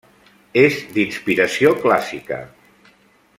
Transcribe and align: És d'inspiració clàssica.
És 0.61 0.77
d'inspiració 0.95 1.75
clàssica. 1.85 2.41